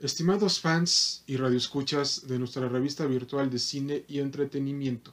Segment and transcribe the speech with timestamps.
[0.00, 5.12] Estimados fans y radioescuchas de nuestra revista virtual de cine y entretenimiento,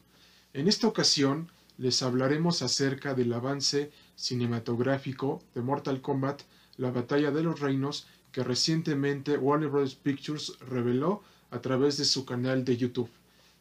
[0.53, 6.43] en esta ocasión les hablaremos acerca del avance cinematográfico de Mortal Kombat,
[6.77, 9.95] la batalla de los reinos, que recientemente Warner Bros.
[9.95, 13.09] Pictures reveló a través de su canal de YouTube.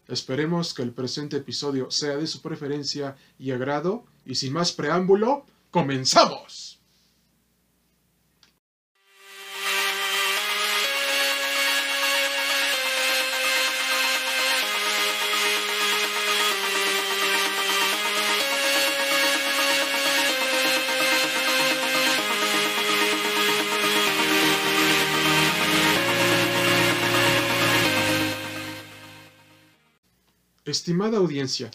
[0.09, 5.47] Esperemos que el presente episodio sea de su preferencia y agrado, y sin más preámbulo,
[5.71, 6.84] ¡comenzamos!
[30.75, 31.71] Estimada audiencia,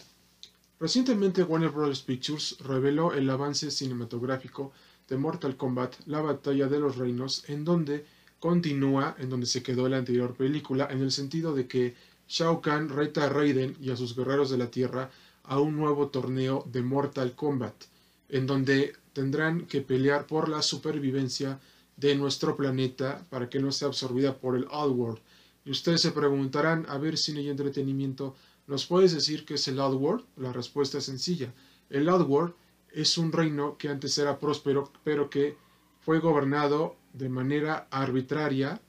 [0.77, 2.01] recientemente Warner Bros.
[2.01, 4.73] Pictures reveló el avance cinematográfico
[5.07, 8.05] de Mortal Kombat, la batalla de los reinos, en donde
[8.39, 11.95] continúa en donde se quedó la anterior película, en el sentido de que
[12.27, 15.09] Shao Kahn reta a Raiden y a sus guerreros de la Tierra
[15.43, 17.85] a un nuevo torneo de Mortal Kombat,
[18.27, 21.57] en donde tendrán que pelear por la supervivencia
[21.95, 25.19] de nuestro planeta para que no sea absorbida por el Outworld.
[25.63, 28.35] Y ustedes se preguntarán, a ver, cine y entretenimiento,
[28.69, 30.23] ¿Nos puedes decir qué es el Outworld?
[30.37, 31.51] La respuesta es sencilla.
[31.89, 32.53] El Outworld
[32.91, 35.57] es un reino que antes era próspero, pero que
[36.01, 38.79] fue gobernado de manera arbitraria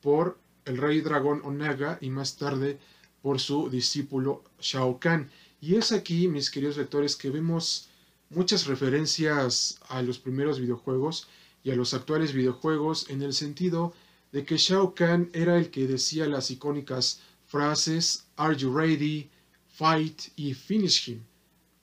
[0.00, 2.78] por el rey dragón Onaga y más tarde
[3.22, 5.28] por su discípulo Shao Kahn.
[5.60, 7.88] Y es aquí, mis queridos lectores, que vemos
[8.30, 11.26] muchas referencias a los primeros videojuegos
[11.64, 13.94] y a los actuales videojuegos en el sentido
[14.30, 17.20] de que Shao Kahn era el que decía las icónicas
[17.54, 19.30] frases Are you ready?
[19.68, 21.20] Fight y Finish him.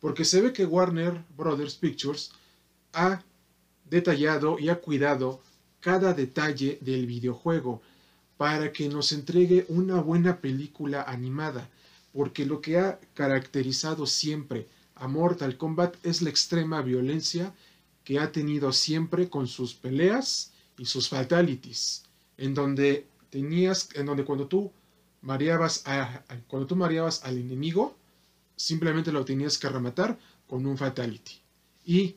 [0.02, 2.32] Porque se ve que Warner Brothers Pictures
[2.92, 3.24] ha
[3.90, 5.40] detallado y ha cuidado
[5.80, 7.82] cada detalle del videojuego
[8.36, 11.70] para que nos entregue una buena película animada.
[12.12, 17.54] Porque lo que ha caracterizado siempre a Mortal Kombat es la extrema violencia
[18.04, 22.04] que ha tenido siempre con sus peleas y sus fatalities,
[22.38, 24.70] en donde tenías, en donde cuando tú
[25.22, 25.84] mareabas
[26.48, 27.96] cuando tú mareabas al enemigo,
[28.56, 30.18] simplemente lo tenías que rematar
[30.48, 31.40] con un fatality.
[31.86, 32.16] Y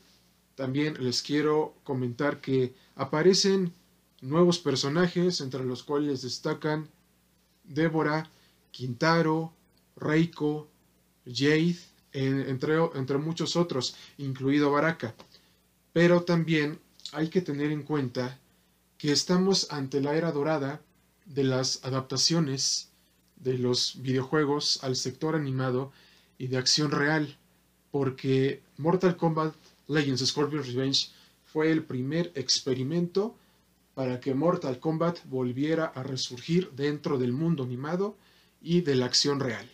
[0.54, 3.72] también les quiero comentar que aparecen
[4.20, 6.88] nuevos personajes, entre los cuales destacan
[7.64, 8.28] Débora,
[8.70, 9.52] Quintaro,
[9.96, 10.68] Reiko,
[11.26, 11.78] Jade,
[12.12, 15.14] entre, entre muchos otros, incluido Baraka.
[15.92, 16.78] Pero también
[17.12, 18.38] hay que tener en cuenta
[18.98, 20.80] que estamos ante la era dorada
[21.26, 22.90] de las adaptaciones
[23.36, 25.92] de los videojuegos al sector animado
[26.38, 27.36] y de acción real,
[27.90, 29.54] porque Mortal Kombat
[29.88, 31.08] Legends Scorpion's Revenge
[31.44, 33.34] fue el primer experimento
[33.94, 38.16] para que Mortal Kombat volviera a resurgir dentro del mundo animado
[38.60, 39.70] y de la acción real.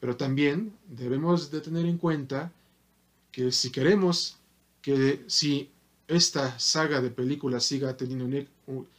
[0.00, 2.52] Pero también debemos de tener en cuenta
[3.30, 4.38] que si queremos
[4.82, 5.68] que si
[6.08, 8.48] esta saga de películas siga teniendo,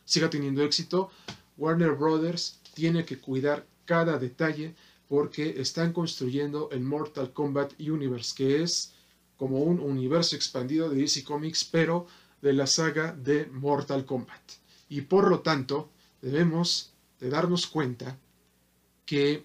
[0.06, 1.10] siga teniendo éxito,
[1.58, 4.76] Warner Brothers tiene que cuidar cada detalle
[5.08, 8.94] porque están construyendo el Mortal Kombat Universe, que es
[9.38, 12.06] como un universo expandido de DC Comics, pero
[12.42, 14.42] de la saga de Mortal Kombat.
[14.90, 15.90] Y por lo tanto,
[16.22, 18.18] debemos de darnos cuenta
[19.06, 19.44] que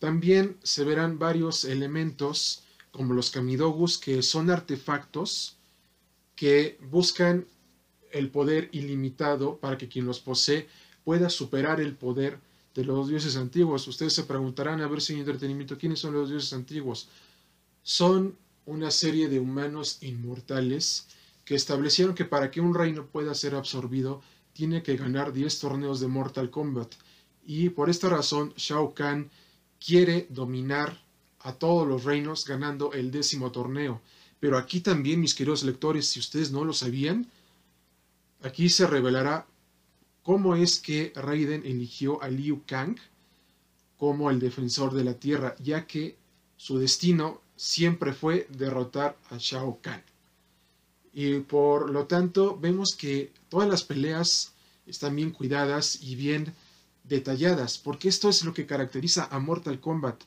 [0.00, 5.56] también se verán varios elementos como los Kamidogus, que son artefactos
[6.34, 7.46] que buscan
[8.12, 10.68] el poder ilimitado para que quien los posee
[11.04, 12.38] pueda superar el poder
[12.76, 13.88] de los dioses antiguos.
[13.88, 17.08] Ustedes se preguntarán, a ver si hay entretenimiento, ¿quiénes son los dioses antiguos?
[17.82, 21.06] Son una serie de humanos inmortales
[21.46, 24.20] que establecieron que para que un reino pueda ser absorbido,
[24.52, 26.94] tiene que ganar 10 torneos de Mortal Kombat.
[27.46, 29.30] Y por esta razón, Shao Kahn
[29.84, 31.00] quiere dominar
[31.40, 34.02] a todos los reinos ganando el décimo torneo.
[34.38, 37.26] Pero aquí también, mis queridos lectores, si ustedes no lo sabían,
[38.42, 39.46] aquí se revelará
[40.26, 42.96] cómo es que Raiden eligió a Liu Kang
[43.96, 46.16] como el defensor de la Tierra, ya que
[46.56, 50.02] su destino siempre fue derrotar a Shao Kahn.
[51.12, 54.52] Y por lo tanto vemos que todas las peleas
[54.84, 56.52] están bien cuidadas y bien
[57.04, 60.20] detalladas, porque esto es lo que caracteriza a Mortal Kombat,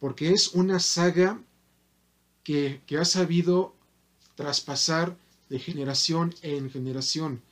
[0.00, 1.38] porque es una saga
[2.42, 3.74] que, que ha sabido
[4.36, 5.14] traspasar
[5.50, 7.42] de generación en generación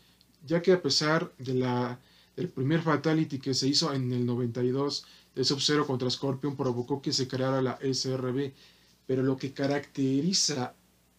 [0.47, 1.99] ya que a pesar de la,
[2.37, 5.05] del primer fatality que se hizo en el 92
[5.35, 8.53] de Sub-Zero contra Scorpion provocó que se creara la SRB,
[9.07, 10.75] pero lo que caracteriza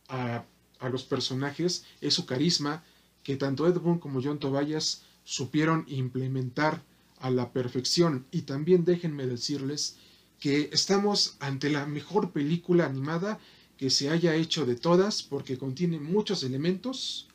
[0.07, 0.45] a,
[0.79, 2.83] a los personajes es su carisma,
[3.23, 6.83] que tanto Ed Boon como John Tobias supieron implementar
[7.19, 8.25] a la perfección.
[8.31, 9.97] Y también déjenme decirles
[10.39, 13.39] que estamos ante la mejor película animada
[13.77, 17.27] que se haya hecho de todas porque contiene muchos elementos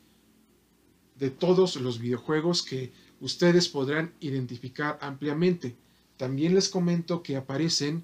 [1.21, 5.75] de todos los videojuegos que ustedes podrán identificar ampliamente.
[6.17, 8.03] También les comento que aparecen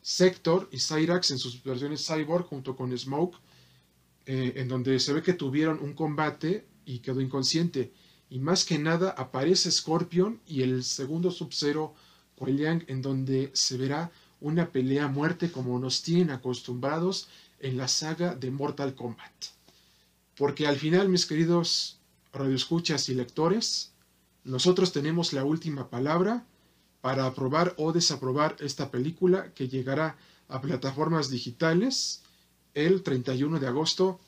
[0.00, 3.36] Sector y Cyrax en sus versiones Cyborg junto con Smoke,
[4.26, 7.92] eh, en donde se ve que tuvieron un combate y quedó inconsciente.
[8.30, 11.94] Y más que nada aparece Scorpion y el segundo Sub-Zero
[12.46, 17.88] Liang, en donde se verá una pelea a muerte como nos tienen acostumbrados en la
[17.88, 19.32] saga de Mortal Kombat.
[20.36, 21.98] Porque al final, mis queridos
[22.32, 23.92] radioescuchas y lectores,
[24.44, 26.44] nosotros tenemos la última palabra
[27.00, 30.16] para aprobar o desaprobar esta película que llegará
[30.48, 32.22] a plataformas digitales
[32.74, 34.20] el 31 de agosto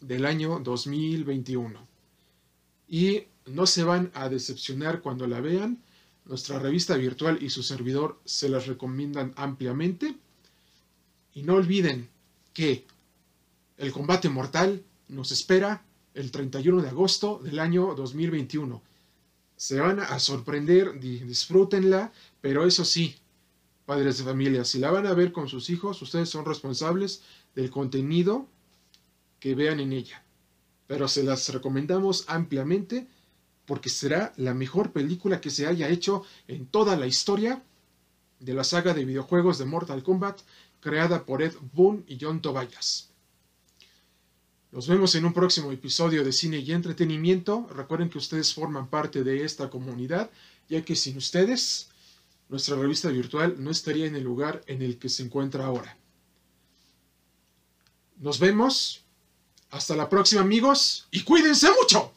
[0.00, 1.86] del año 2021.
[2.88, 5.82] Y no se van a decepcionar cuando la vean.
[6.24, 10.16] Nuestra revista virtual y su servidor se las recomiendan ampliamente.
[11.34, 12.08] Y no olviden
[12.52, 12.86] que
[13.78, 15.82] el combate mortal nos espera
[16.14, 18.82] el 31 de agosto del año 2021
[19.56, 23.14] se van a sorprender, disfrútenla, pero eso sí,
[23.86, 27.22] padres de familia, si la van a ver con sus hijos, ustedes son responsables
[27.54, 28.48] del contenido
[29.38, 30.24] que vean en ella.
[30.88, 33.06] Pero se las recomendamos ampliamente
[33.64, 37.62] porque será la mejor película que se haya hecho en toda la historia
[38.40, 40.40] de la saga de videojuegos de Mortal Kombat
[40.80, 43.11] creada por Ed Boon y John Tobias.
[44.72, 47.68] Nos vemos en un próximo episodio de Cine y Entretenimiento.
[47.74, 50.30] Recuerden que ustedes forman parte de esta comunidad,
[50.66, 51.90] ya que sin ustedes,
[52.48, 55.98] nuestra revista virtual no estaría en el lugar en el que se encuentra ahora.
[58.16, 59.04] Nos vemos.
[59.70, 62.12] Hasta la próxima amigos y cuídense mucho.